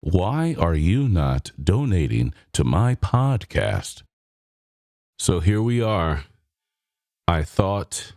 [0.00, 4.02] Why are you not donating to my podcast?
[5.18, 6.24] So here we are.
[7.26, 8.12] I thought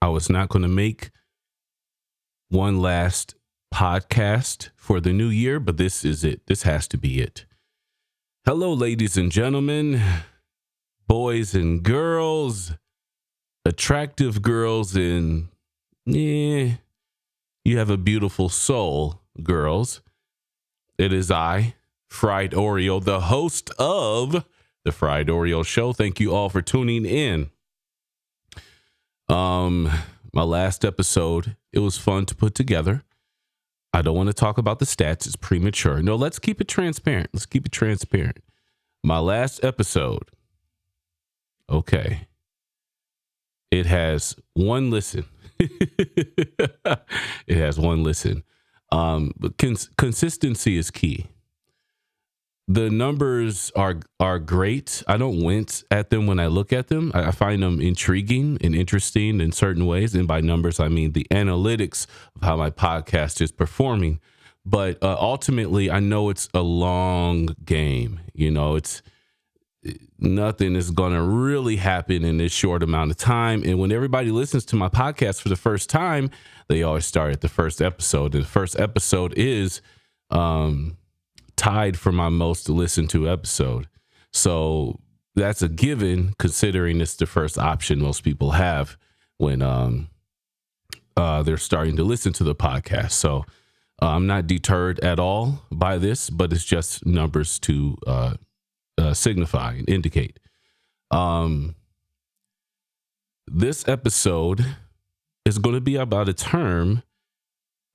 [0.00, 1.10] I was not going to make
[2.48, 3.36] one last
[3.72, 6.46] podcast for the new year, but this is it.
[6.46, 7.46] This has to be it.
[8.44, 10.02] Hello, ladies and gentlemen,
[11.06, 12.72] boys and girls,
[13.64, 15.48] attractive girls, and
[16.04, 16.72] yeah,
[17.64, 20.00] you have a beautiful soul, girls.
[21.02, 21.74] It is I,
[22.08, 24.44] Fried Oreo, the host of
[24.84, 25.92] the Fried Oreo Show.
[25.92, 27.50] Thank you all for tuning in.
[29.28, 29.90] Um,
[30.32, 33.02] my last episode, it was fun to put together.
[33.92, 36.00] I don't want to talk about the stats, it's premature.
[36.02, 37.30] No, let's keep it transparent.
[37.32, 38.38] Let's keep it transparent.
[39.02, 40.30] My last episode,
[41.68, 42.28] okay,
[43.72, 45.24] it has one listen.
[45.58, 47.08] it
[47.48, 48.44] has one listen.
[48.92, 51.26] Um, but cons- consistency is key.
[52.68, 55.02] The numbers are are great.
[55.08, 57.10] I don't wince at them when I look at them.
[57.14, 60.14] I, I find them intriguing and interesting in certain ways.
[60.14, 64.20] And by numbers, I mean the analytics of how my podcast is performing.
[64.64, 68.20] But uh, ultimately, I know it's a long game.
[68.32, 69.02] You know, it's
[70.18, 73.62] nothing is going to really happen in this short amount of time.
[73.64, 76.30] And when everybody listens to my podcast for the first time,
[76.68, 78.34] they always start at the first episode.
[78.34, 79.80] And the first episode is
[80.30, 80.96] um,
[81.56, 83.88] tied for my most listened to episode.
[84.32, 85.00] So
[85.34, 88.96] that's a given considering it's the first option most people have
[89.38, 90.08] when um,
[91.16, 93.12] uh, they're starting to listen to the podcast.
[93.12, 93.44] So
[94.00, 98.34] uh, I'm not deterred at all by this, but it's just numbers to uh,
[98.98, 100.38] uh, signify and indicate.
[101.10, 101.74] Um,
[103.46, 104.64] this episode
[105.44, 107.02] is going to be about a term,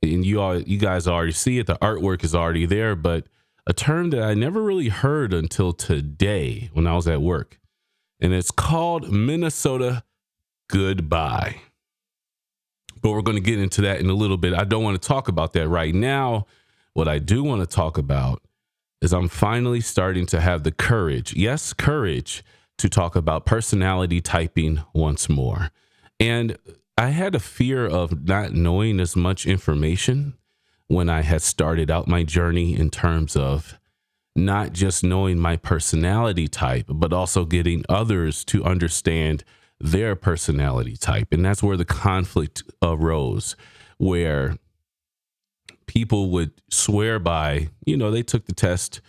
[0.02, 1.67] and you all, you guys already see it.
[1.67, 3.26] The artwork is already there, but
[3.66, 7.59] a term that I never really heard until today when I was at work,
[8.20, 10.04] and it's called Minnesota
[10.70, 11.61] goodbye.
[13.02, 14.54] But we're going to get into that in a little bit.
[14.54, 16.48] I don't want to talk about that right now.
[16.94, 18.42] What I do want to talk about
[19.02, 22.43] is I'm finally starting to have the courage, yes, courage,
[22.77, 25.71] to talk about personality typing once more.
[26.19, 26.58] And
[26.97, 30.35] I had a fear of not knowing as much information
[30.87, 33.77] when I had started out my journey in terms of
[34.35, 39.43] not just knowing my personality type, but also getting others to understand
[39.79, 41.33] their personality type.
[41.33, 43.55] And that's where the conflict arose,
[43.97, 44.58] where
[45.87, 49.02] people would swear by, you know, they took the test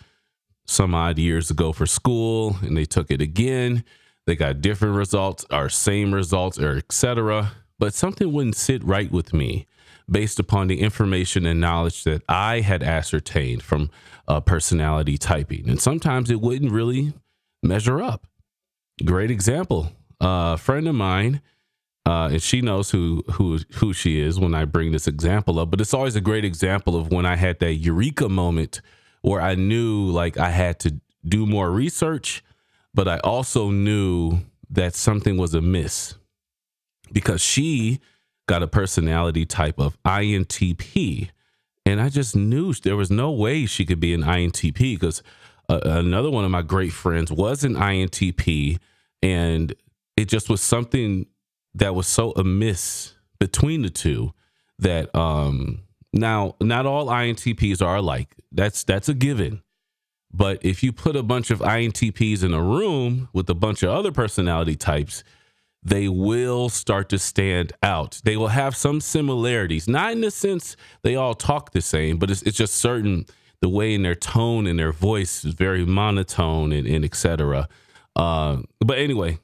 [0.65, 3.83] some odd years ago for school and they took it again.
[4.25, 7.51] They got different results or same results or etc.
[7.77, 9.65] But something wouldn't sit right with me
[10.09, 13.89] based upon the information and knowledge that I had ascertained from
[14.27, 15.69] uh, personality typing.
[15.69, 17.13] And sometimes it wouldn't really
[17.63, 18.25] measure up.
[19.05, 19.91] Great example.
[20.21, 21.41] Uh, a friend of mine
[22.05, 25.69] uh, and she knows who who who she is when I bring this example up.
[25.69, 28.81] But it's always a great example of when I had that eureka moment
[29.21, 32.43] where I knew like I had to do more research,
[32.93, 34.39] but I also knew
[34.69, 36.15] that something was amiss
[37.11, 37.99] because she
[38.47, 41.29] got a personality type of INTP,
[41.85, 45.21] and I just knew there was no way she could be an INTP because
[45.69, 48.79] uh, another one of my great friends was an INTP,
[49.21, 49.73] and
[50.17, 51.27] it just was something
[51.75, 54.33] that was so amiss between the two
[54.79, 55.81] that um
[56.13, 58.35] now not all INTPs are alike.
[58.51, 59.61] That's that's a given.
[60.31, 63.89] But if you put a bunch of INTPs in a room with a bunch of
[63.89, 65.23] other personality types,
[65.81, 68.21] they will start to stand out.
[68.23, 72.29] They will have some similarities, not in the sense they all talk the same, but
[72.29, 73.25] it's, it's just certain
[73.61, 77.67] the way in their tone and their voice is very monotone and, and etc.
[78.15, 79.39] Uh, but anyway,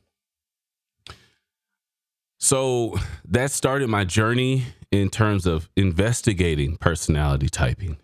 [2.45, 2.93] so
[3.27, 7.97] that started my journey in terms of investigating personality typing.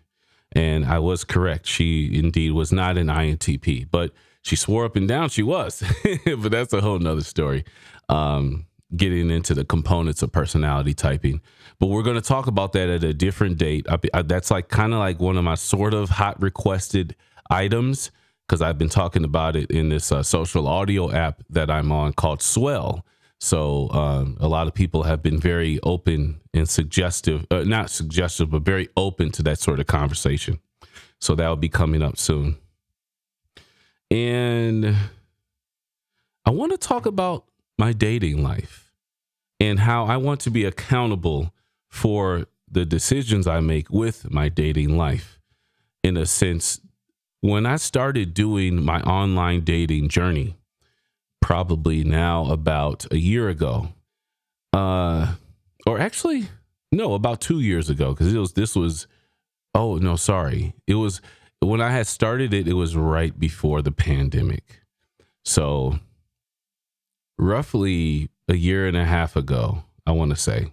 [0.50, 1.64] And I was correct.
[1.64, 4.10] She indeed was not an INTP, but
[4.42, 5.84] she swore up and down she was.
[6.24, 7.64] but that's a whole nother story.
[8.08, 8.66] Um,
[8.96, 11.40] getting into the components of personality typing.
[11.78, 13.86] But we're going to talk about that at a different date.
[13.88, 17.14] I, I, that's like kind of like one of my sort of hot requested
[17.48, 18.10] items
[18.48, 22.12] because I've been talking about it in this uh, social audio app that I'm on
[22.14, 23.06] called Swell.
[23.42, 28.50] So um, a lot of people have been very open and suggestive, uh, not suggestive,
[28.50, 30.60] but very open to that sort of conversation.
[31.20, 32.56] So that will be coming up soon.
[34.12, 34.94] And
[36.46, 37.46] I want to talk about
[37.78, 38.92] my dating life
[39.58, 41.52] and how I want to be accountable
[41.88, 45.40] for the decisions I make with my dating life.
[46.02, 46.80] in a sense
[47.40, 50.56] when I started doing my online dating journey,
[51.42, 53.88] probably now about a year ago,
[54.72, 55.34] uh,
[55.86, 56.48] or actually,
[56.90, 59.06] no, about two years ago, because it was this was,
[59.74, 61.20] oh no, sorry, it was
[61.60, 62.66] when I had started it.
[62.66, 64.80] It was right before the pandemic,
[65.44, 65.98] so
[67.38, 70.72] roughly a year and a half ago, I want to say.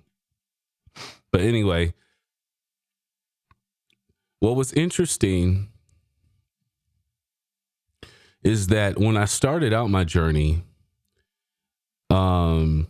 [1.31, 1.93] But anyway,
[4.39, 5.69] what was interesting
[8.43, 10.63] is that when I started out my journey,
[12.09, 12.87] um,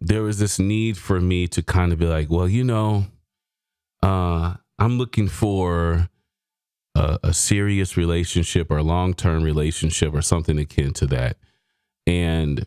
[0.00, 3.06] there was this need for me to kind of be like, well, you know,
[4.02, 6.08] uh, I'm looking for
[6.94, 11.36] a, a serious relationship or a long term relationship or something akin to that.
[12.06, 12.66] And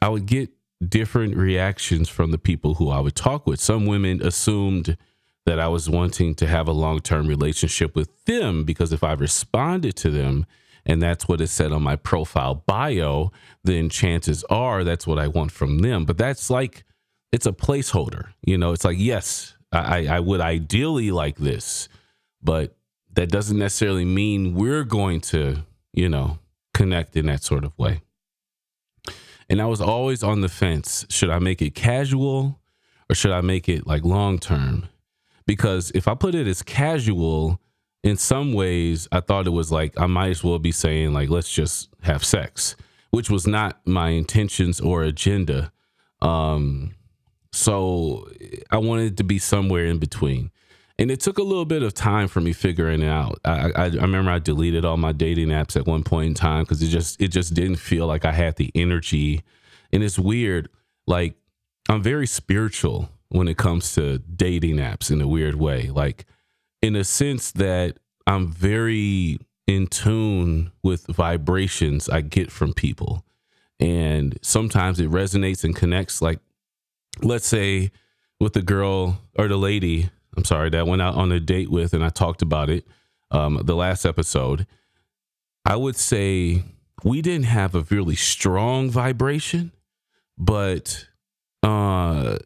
[0.00, 0.50] I would get
[0.86, 3.60] different reactions from the people who I would talk with.
[3.60, 4.96] Some women assumed
[5.46, 9.12] that I was wanting to have a long term relationship with them because if I
[9.12, 10.46] responded to them,
[10.84, 13.30] and that's what is said on my profile bio,
[13.62, 16.04] then chances are that's what I want from them.
[16.04, 16.84] But that's like,
[17.30, 18.28] it's a placeholder.
[18.42, 21.88] You know, it's like, yes, I, I would ideally like this,
[22.42, 22.76] but
[23.14, 25.58] that doesn't necessarily mean we're going to,
[25.92, 26.38] you know,
[26.74, 28.02] connect in that sort of way.
[29.48, 31.04] And I was always on the fence.
[31.10, 32.60] Should I make it casual
[33.10, 34.88] or should I make it like long term?
[35.46, 37.60] Because if I put it as casual,
[38.02, 41.28] in some ways, I thought it was like I might as well be saying, like,
[41.28, 42.76] let's just have sex,
[43.10, 45.72] which was not my intentions or agenda.
[46.20, 46.94] Um,
[47.52, 48.28] so
[48.70, 50.50] I wanted to be somewhere in between.
[50.98, 53.40] And it took a little bit of time for me figuring it out.
[53.44, 56.64] I, I, I remember I deleted all my dating apps at one point in time
[56.64, 59.42] because it just it just didn't feel like I had the energy.
[59.92, 60.68] And it's weird.
[61.06, 61.34] Like
[61.88, 65.88] I'm very spiritual when it comes to dating apps in a weird way.
[65.88, 66.26] Like
[66.82, 73.24] in a sense that I'm very in tune with vibrations I get from people.
[73.80, 76.20] And sometimes it resonates and connects.
[76.20, 76.40] Like,
[77.22, 77.90] let's say
[78.40, 81.70] with the girl or the lady, I'm sorry, that I went out on a date
[81.70, 82.86] with and I talked about it
[83.30, 84.66] um, the last episode.
[85.64, 86.64] I would say
[87.04, 89.72] we didn't have a really strong vibration,
[90.36, 91.06] but
[91.62, 92.38] uh,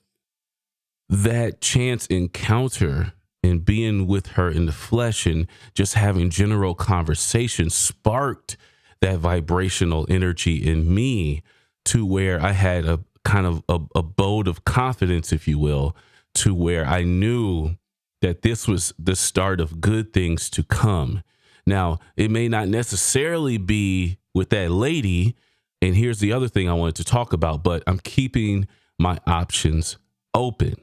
[1.08, 3.12] that chance encounter
[3.46, 8.56] and being with her in the flesh and just having general conversation sparked
[9.00, 11.42] that vibrational energy in me
[11.86, 15.96] to where I had a kind of a, abode of confidence, if you will,
[16.34, 17.76] to where I knew
[18.22, 21.22] that this was the start of good things to come.
[21.66, 25.36] Now, it may not necessarily be with that lady.
[25.82, 28.66] And here's the other thing I wanted to talk about, but I'm keeping
[28.98, 29.98] my options
[30.34, 30.76] open.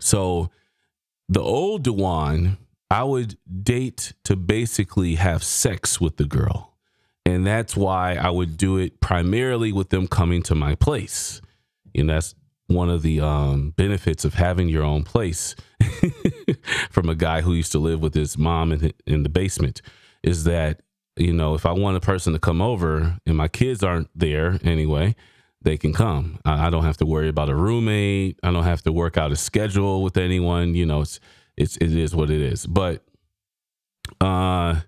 [0.00, 0.50] So,
[1.28, 2.58] the old Dewan,
[2.90, 6.74] I would date to basically have sex with the girl.
[7.26, 11.40] And that's why I would do it primarily with them coming to my place.
[11.94, 12.34] And that's
[12.66, 15.54] one of the um, benefits of having your own place
[16.90, 19.80] from a guy who used to live with his mom in, in the basement
[20.22, 20.80] is that,
[21.16, 24.58] you know, if I want a person to come over and my kids aren't there
[24.62, 25.14] anyway,
[25.64, 26.38] they can come.
[26.44, 28.38] I, I, don't have to worry about a roommate.
[28.42, 30.74] I don't have to work out a schedule with anyone.
[30.74, 31.20] You know, it's
[31.56, 32.66] it's it is what it is.
[32.66, 33.04] But
[34.20, 34.80] uh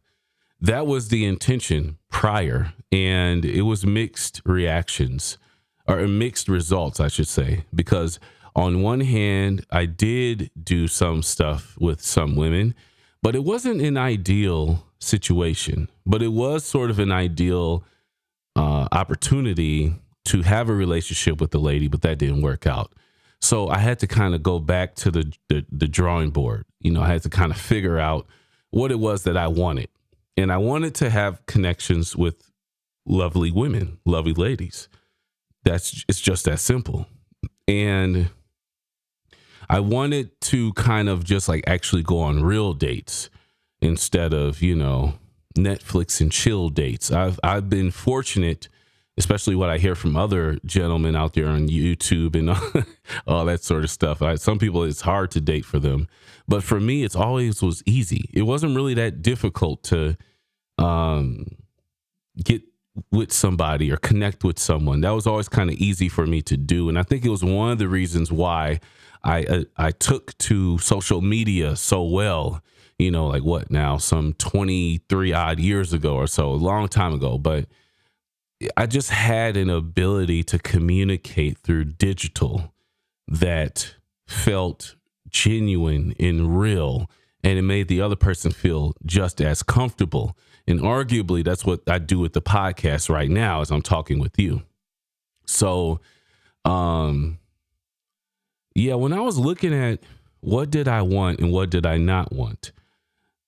[0.61, 5.39] that was the intention prior and it was mixed reactions
[5.87, 8.19] or mixed results, I should say, because
[8.55, 12.75] on one hand, I did do some stuff with some women,
[13.23, 17.85] but it wasn't an ideal situation, but it was sort of an ideal
[18.57, 19.95] uh, opportunity
[20.27, 22.93] to have a relationship with the lady, but that didn't work out.
[23.41, 26.65] So I had to kind of go back to the, the, the drawing board.
[26.81, 28.27] You know, I had to kind of figure out
[28.71, 29.89] what it was that I wanted,
[30.37, 32.51] and I wanted to have connections with
[33.07, 34.89] lovely women, lovely ladies.
[35.65, 37.07] That's it's just that simple,
[37.67, 38.31] and
[39.69, 43.31] I wanted to kind of just like actually go on real dates
[43.81, 45.15] instead of you know
[45.57, 47.11] Netflix and chill dates.
[47.11, 48.69] I've I've been fortunate
[49.19, 52.87] especially what I hear from other gentlemen out there on YouTube and
[53.27, 54.21] all that sort of stuff.
[54.21, 56.07] I, some people, it's hard to date for them,
[56.47, 58.29] but for me, it's always was easy.
[58.33, 60.17] It wasn't really that difficult to
[60.79, 61.47] um,
[62.43, 62.63] get
[63.11, 65.01] with somebody or connect with someone.
[65.01, 67.45] That was always kind of easy for me to do, and I think it was
[67.45, 68.81] one of the reasons why
[69.25, 72.63] I uh, I took to social media so well.
[72.99, 73.99] You know, like what now?
[73.99, 77.67] Some twenty three odd years ago or so, a long time ago, but
[78.77, 82.73] I just had an ability to communicate through digital
[83.29, 83.95] that
[84.27, 84.97] felt
[85.29, 87.11] genuine and real
[87.43, 90.37] and it made the other person feel just as comfortable.
[90.67, 94.37] And arguably, that's what I do with the podcast right now as I'm talking with
[94.37, 94.63] you.
[95.47, 96.01] So,
[96.65, 97.39] um,
[98.75, 100.01] yeah, when I was looking at
[100.41, 102.73] what did I want and what did I not want,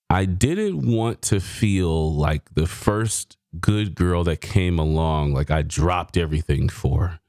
[0.08, 5.62] I didn't want to feel like the first good girl that came along, like I
[5.62, 7.20] dropped everything for.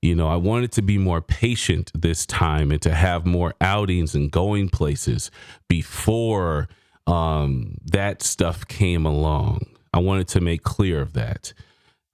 [0.00, 4.16] You know, I wanted to be more patient this time and to have more outings
[4.16, 5.30] and going places
[5.68, 6.68] before
[7.06, 9.60] um, that stuff came along.
[9.94, 11.52] I wanted to make clear of that.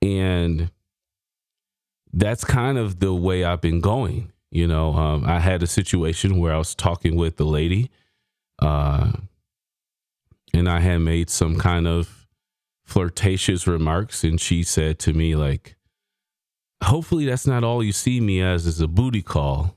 [0.02, 0.70] And
[2.12, 4.32] that's kind of the way I've been going.
[4.50, 7.90] You know, um, I had a situation where I was talking with the lady,
[8.60, 9.12] uh,
[10.54, 12.17] and I had made some kind of
[12.88, 15.76] flirtatious remarks, and she said to me, like,
[16.82, 19.74] hopefully that's not all you see me as is a booty call.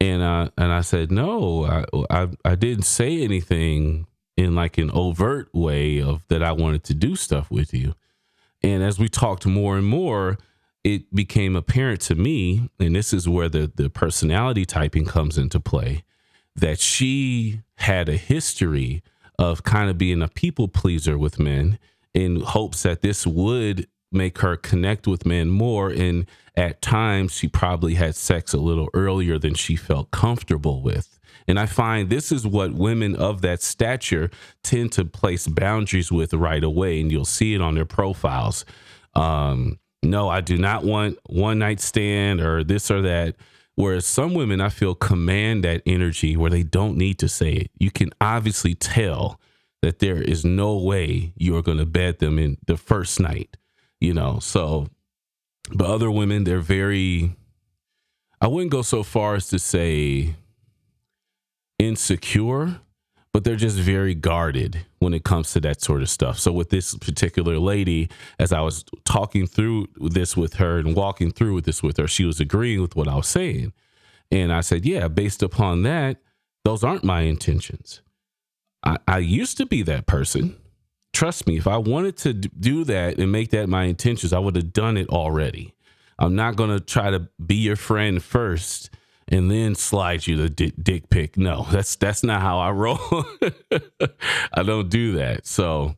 [0.00, 4.90] And I and I said, no, I, I I didn't say anything in like an
[4.92, 7.94] overt way of that I wanted to do stuff with you.
[8.62, 10.38] And as we talked more and more,
[10.84, 15.58] it became apparent to me, and this is where the the personality typing comes into
[15.58, 16.04] play,
[16.54, 19.02] that she had a history
[19.38, 21.78] of kind of being a people pleaser with men
[22.14, 25.90] in hopes that this would make her connect with men more.
[25.90, 26.26] And
[26.56, 31.18] at times, she probably had sex a little earlier than she felt comfortable with.
[31.46, 34.30] And I find this is what women of that stature
[34.62, 37.00] tend to place boundaries with right away.
[37.00, 38.64] And you'll see it on their profiles.
[39.14, 43.36] Um, no, I do not want one night stand or this or that.
[43.74, 47.70] Whereas some women, I feel, command that energy where they don't need to say it.
[47.78, 49.40] You can obviously tell
[49.82, 53.56] that there is no way you're going to bed them in the first night
[54.00, 54.38] you know.
[54.40, 54.88] So,
[55.72, 57.36] but other women, they're very,
[58.40, 60.34] I wouldn't go so far as to say
[61.78, 62.80] insecure,
[63.32, 66.38] but they're just very guarded when it comes to that sort of stuff.
[66.38, 68.08] So, with this particular lady,
[68.38, 72.08] as I was talking through this with her and walking through with this with her,
[72.08, 73.72] she was agreeing with what I was saying.
[74.32, 76.18] And I said, Yeah, based upon that,
[76.64, 78.02] those aren't my intentions.
[78.84, 80.56] I, I used to be that person
[81.12, 84.56] trust me, if I wanted to do that and make that my intentions, I would
[84.56, 85.74] have done it already.
[86.18, 88.90] I'm not going to try to be your friend first
[89.28, 91.36] and then slide you the dick, dick pic.
[91.36, 92.98] No, that's that's not how I roll.
[94.52, 95.46] I don't do that.
[95.46, 95.94] So,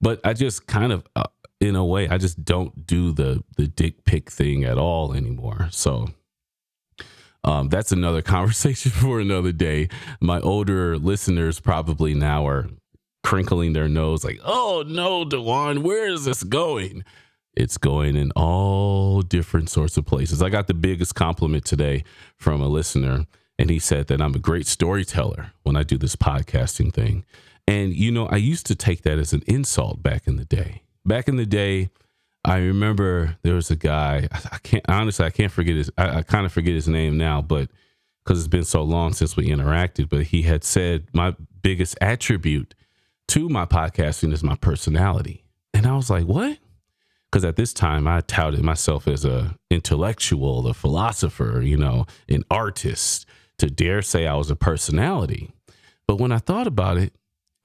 [0.00, 1.24] but I just kind of, uh,
[1.60, 5.68] in a way, I just don't do the the dick pic thing at all anymore.
[5.70, 6.08] So,
[7.44, 9.88] um, that's another conversation for another day.
[10.20, 12.68] My older listeners probably now are
[13.22, 17.04] crinkling their nose, like, oh no, Dewan, where is this going?
[17.54, 20.42] It's going in all different sorts of places.
[20.42, 22.04] I got the biggest compliment today
[22.36, 23.26] from a listener,
[23.58, 27.24] and he said that I'm a great storyteller when I do this podcasting thing.
[27.66, 30.82] And, you know, I used to take that as an insult back in the day.
[31.04, 31.90] Back in the day,
[32.44, 36.22] I remember there was a guy, I can't, honestly, I can't forget his, I, I
[36.22, 37.68] kind of forget his name now, but
[38.24, 42.74] because it's been so long since we interacted, but he had said my biggest attribute
[43.28, 45.44] to my podcasting is my personality.
[45.74, 46.58] And I was like, what?
[47.30, 52.44] Because at this time I touted myself as a intellectual, a philosopher, you know, an
[52.50, 53.26] artist
[53.58, 55.50] to dare say I was a personality.
[56.06, 57.12] But when I thought about it,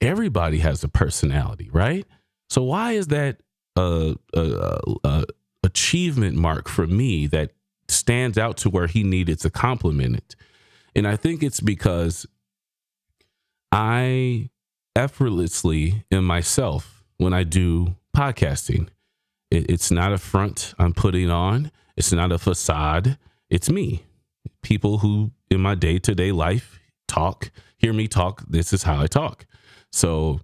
[0.00, 2.06] everybody has a personality, right?
[2.50, 3.40] So why is that
[3.76, 5.24] a, a, a
[5.62, 7.50] achievement mark for me that
[7.88, 10.36] stands out to where he needed to compliment it?
[10.94, 12.26] And I think it's because
[13.72, 14.50] I
[14.94, 18.88] effortlessly in myself when I do podcasting.
[19.50, 23.18] It, it's not a front I'm putting on, it's not a facade.
[23.50, 24.04] It's me.
[24.62, 28.42] People who in my day to day life talk, hear me talk.
[28.48, 29.46] This is how I talk.
[29.92, 30.40] So,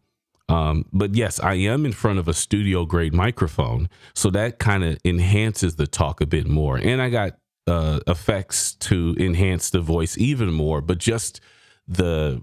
[0.50, 3.88] um, but yes, I am in front of a studio grade microphone.
[4.14, 6.76] So that kind of enhances the talk a bit more.
[6.76, 7.38] And I got
[7.68, 10.80] uh, effects to enhance the voice even more.
[10.80, 11.40] But just
[11.86, 12.42] the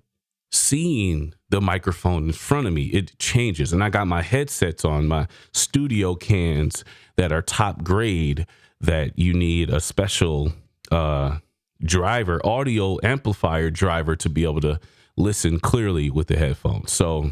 [0.54, 3.74] seeing the microphone in front of me, it changes.
[3.74, 6.86] And I got my headsets on, my studio cans
[7.18, 8.48] that are top grade
[8.80, 10.54] that you need a special
[10.92, 11.40] uh,
[11.84, 14.80] driver, audio amplifier driver to be able to
[15.18, 16.94] listen clearly with the headphones.
[16.94, 17.32] So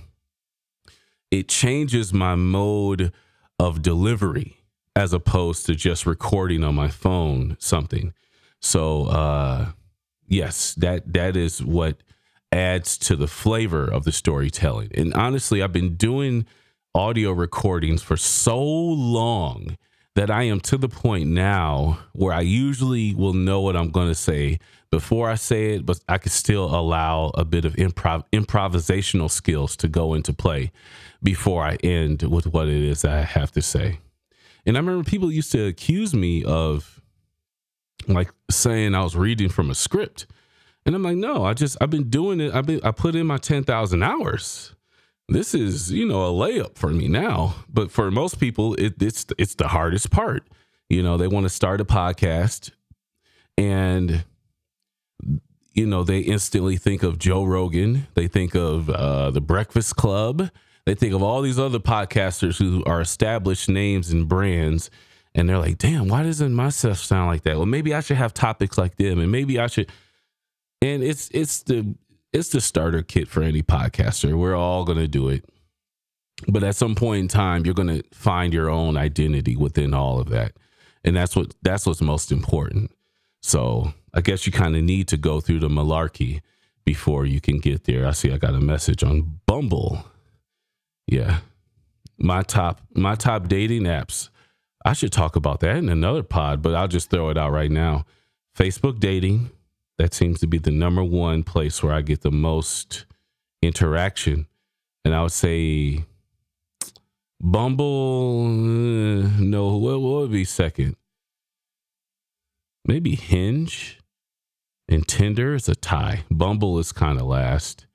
[1.39, 3.11] it changes my mode
[3.59, 4.57] of delivery
[4.95, 8.13] as opposed to just recording on my phone something.
[8.61, 9.71] So uh
[10.27, 11.97] yes, that that is what
[12.51, 14.89] adds to the flavor of the storytelling.
[14.95, 16.45] And honestly, I've been doing
[16.93, 19.77] audio recordings for so long
[20.15, 24.07] that I am to the point now where I usually will know what I'm going
[24.07, 28.23] to say before I say it, but I can still allow a bit of improv
[28.31, 30.71] improvisational skills to go into play
[31.23, 33.99] before I end with what it is I have to say.
[34.65, 37.01] And I remember people used to accuse me of
[38.07, 40.27] like saying I was reading from a script.
[40.85, 42.53] And I'm like, no, I just I've been doing it.
[42.53, 44.73] I've been I put in my 10,000 hours.
[45.27, 47.55] This is, you know, a layup for me now.
[47.67, 50.43] But for most people, it, it's it's the hardest part.
[50.89, 52.71] You know, they want to start a podcast
[53.57, 54.23] and
[55.73, 60.49] you know, they instantly think of Joe Rogan, they think of uh, the Breakfast Club,
[60.85, 64.89] they think of all these other podcasters who are established names and brands,
[65.33, 67.57] and they're like, damn, why doesn't my stuff sound like that?
[67.57, 69.91] Well, maybe I should have topics like them, and maybe I should.
[70.81, 71.95] And it's it's the
[72.31, 74.33] it's the starter kit for any podcaster.
[74.37, 75.45] We're all gonna do it,
[76.47, 80.29] but at some point in time, you're gonna find your own identity within all of
[80.29, 80.53] that,
[81.03, 82.91] and that's what that's what's most important.
[83.41, 86.41] So I guess you kind of need to go through the malarkey
[86.85, 88.07] before you can get there.
[88.07, 90.05] I see I got a message on Bumble.
[91.07, 91.39] Yeah.
[92.17, 94.29] My top my top dating apps.
[94.85, 97.71] I should talk about that in another pod, but I'll just throw it out right
[97.71, 98.05] now.
[98.57, 99.49] Facebook dating,
[99.97, 103.05] that seems to be the number one place where I get the most
[103.61, 104.47] interaction.
[105.03, 106.05] And I would say
[107.41, 110.95] Bumble, uh, no, what, what would be second?
[112.87, 113.99] Maybe Hinge
[114.87, 116.23] and Tinder is a tie.
[116.29, 117.87] Bumble is kind of last.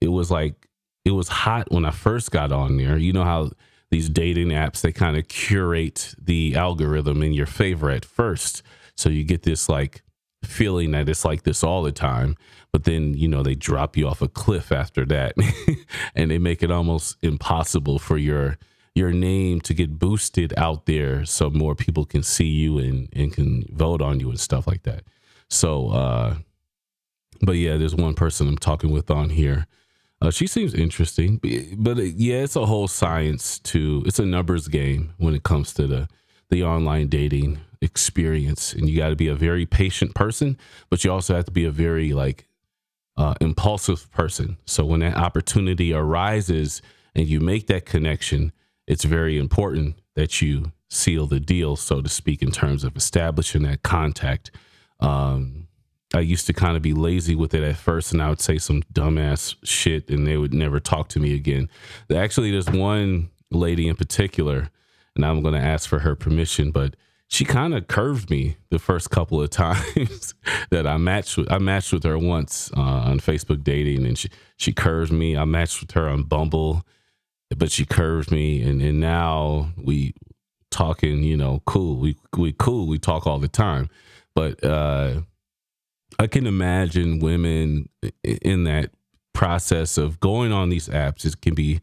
[0.00, 0.68] It was like
[1.10, 2.96] it was hot when I first got on there.
[2.96, 3.50] You know how
[3.90, 8.62] these dating apps they kind of curate the algorithm in your favor at first,
[8.96, 10.02] so you get this like
[10.44, 12.36] feeling that it's like this all the time.
[12.72, 15.34] But then you know they drop you off a cliff after that,
[16.14, 18.56] and they make it almost impossible for your
[18.94, 23.32] your name to get boosted out there so more people can see you and and
[23.32, 25.02] can vote on you and stuff like that.
[25.48, 26.36] So, uh,
[27.42, 29.66] but yeah, there's one person I'm talking with on here
[30.20, 31.40] uh, she seems interesting,
[31.78, 34.02] but uh, yeah, it's a whole science to.
[34.06, 36.08] It's a numbers game when it comes to the
[36.50, 40.58] the online dating experience, and you got to be a very patient person,
[40.90, 42.46] but you also have to be a very like
[43.16, 44.58] uh, impulsive person.
[44.66, 46.82] So when that opportunity arises
[47.14, 48.52] and you make that connection,
[48.86, 53.62] it's very important that you seal the deal, so to speak, in terms of establishing
[53.62, 54.50] that contact.
[54.98, 55.68] Um,
[56.14, 58.58] I used to kind of be lazy with it at first, and I would say
[58.58, 61.68] some dumbass shit, and they would never talk to me again.
[62.12, 64.70] Actually, there's one lady in particular,
[65.14, 66.96] and I'm going to ask for her permission, but
[67.28, 70.34] she kind of curved me the first couple of times
[70.70, 71.50] that I matched with.
[71.50, 75.36] I matched with her once uh, on Facebook dating, and she she curved me.
[75.36, 76.82] I matched with her on Bumble,
[77.56, 80.14] but she curved me, and and now we
[80.72, 81.22] talking.
[81.22, 81.98] You know, cool.
[81.98, 82.88] We we cool.
[82.88, 83.88] We talk all the time,
[84.34, 84.62] but.
[84.64, 85.20] uh
[86.18, 87.88] I can imagine women
[88.22, 88.90] in that
[89.32, 91.24] process of going on these apps.
[91.24, 91.80] It can be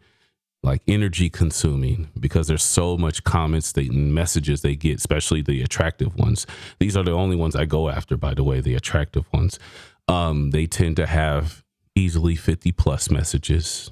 [0.64, 6.16] like energy consuming because there's so much comments and messages they get, especially the attractive
[6.16, 6.46] ones.
[6.80, 9.60] These are the only ones I go after, by the way, the attractive ones.
[10.08, 11.64] Um, they tend to have
[11.96, 13.92] easily 50 plus messages,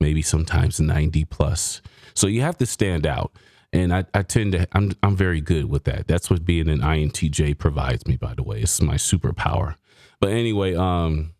[0.00, 1.80] maybe sometimes 90 plus.
[2.14, 3.32] So you have to stand out
[3.74, 6.06] and I, I tend to I'm I'm very good with that.
[6.06, 8.16] That's what being an INTJ provides me.
[8.16, 9.74] By the way, it's my superpower.
[10.20, 11.34] But anyway, um,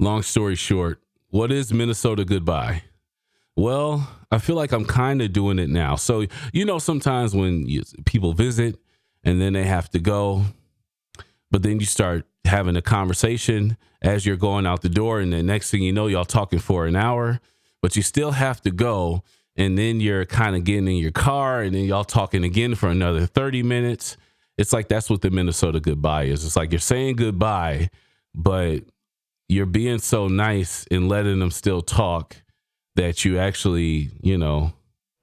[0.00, 2.84] long story short, what is Minnesota goodbye?
[3.54, 5.96] Well, I feel like I'm kind of doing it now.
[5.96, 8.78] So you know, sometimes when you, people visit
[9.22, 10.42] and then they have to go,
[11.50, 15.42] but then you start having a conversation as you're going out the door, and the
[15.42, 17.40] next thing you know, y'all talking for an hour,
[17.82, 19.22] but you still have to go
[19.56, 22.88] and then you're kind of getting in your car and then y'all talking again for
[22.88, 24.16] another 30 minutes.
[24.56, 26.44] It's like that's what the minnesota goodbye is.
[26.44, 27.90] It's like you're saying goodbye
[28.34, 28.80] but
[29.48, 32.36] you're being so nice and letting them still talk
[32.96, 34.72] that you actually you know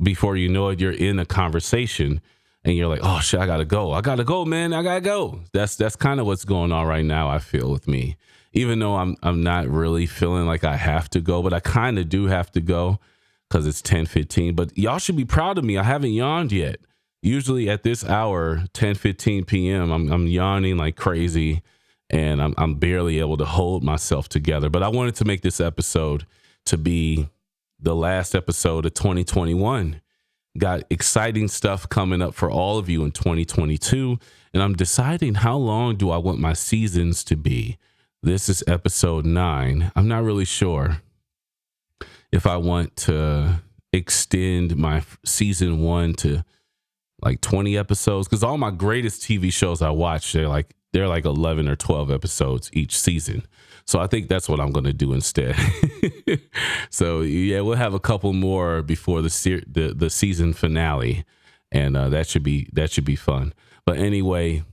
[0.01, 2.21] before you know it you're in a conversation
[2.63, 3.91] and you're like oh shit i gotta go.
[3.91, 4.73] I gotta go man.
[4.73, 5.41] I gotta go.
[5.53, 8.17] That's that's kind of what's going on right now i feel with me.
[8.53, 11.99] Even though i'm i'm not really feeling like i have to go but i kind
[11.99, 12.99] of do have to go
[13.51, 14.55] because it's 10 15.
[14.55, 15.77] But y'all should be proud of me.
[15.77, 16.79] I haven't yawned yet.
[17.21, 21.61] Usually at this hour, 10 15 p.m., I'm, I'm yawning like crazy
[22.09, 24.69] and I'm, I'm barely able to hold myself together.
[24.69, 26.25] But I wanted to make this episode
[26.65, 27.29] to be
[27.79, 30.01] the last episode of 2021.
[30.57, 34.17] Got exciting stuff coming up for all of you in 2022.
[34.53, 37.77] And I'm deciding how long do I want my seasons to be.
[38.23, 39.91] This is episode nine.
[39.95, 41.01] I'm not really sure
[42.31, 43.61] if I want to
[43.93, 46.43] extend my season one to
[47.21, 51.25] like 20 episodes because all my greatest TV shows I watch, they're like they're like
[51.25, 53.45] 11 or 12 episodes each season.
[53.85, 55.55] So I think that's what I'm going to do instead.
[56.89, 61.25] so yeah, we'll have a couple more before the se- the the season finale,
[61.71, 63.53] and uh, that should be that should be fun.
[63.85, 64.63] But anyway,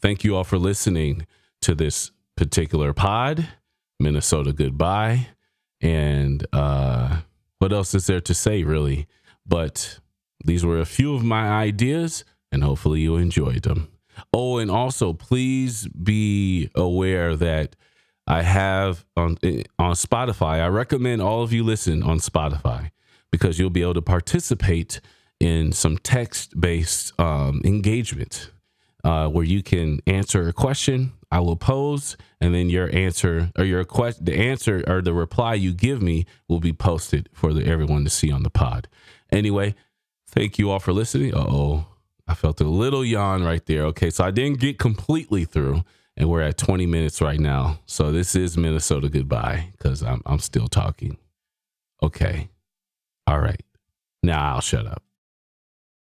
[0.00, 1.26] thank you all for listening
[1.62, 3.48] to this particular pod.
[3.98, 5.28] Minnesota goodbye,
[5.82, 7.18] and uh,
[7.58, 9.06] what else is there to say really?
[9.44, 9.98] But
[10.44, 13.88] these were a few of my ideas, and hopefully you enjoyed them.
[14.32, 17.74] Oh, and also please be aware that
[18.26, 19.38] I have on
[19.78, 20.60] on Spotify.
[20.62, 22.90] I recommend all of you listen on Spotify
[23.32, 25.00] because you'll be able to participate
[25.40, 28.51] in some text based um, engagement
[29.04, 33.64] uh, where you can answer a question I will pose, and then your answer or
[33.64, 37.64] your question, the answer or the reply you give me will be posted for the,
[37.66, 38.86] everyone to see on the pod.
[39.30, 39.74] Anyway,
[40.28, 41.34] thank you all for listening.
[41.34, 41.86] Uh oh,
[42.28, 43.86] I felt a little yawn right there.
[43.86, 45.84] Okay, so I didn't get completely through,
[46.18, 47.78] and we're at 20 minutes right now.
[47.86, 51.16] So this is Minnesota goodbye because I'm I'm still talking.
[52.02, 52.50] Okay,
[53.26, 53.62] all right.
[54.22, 55.02] Now I'll shut up.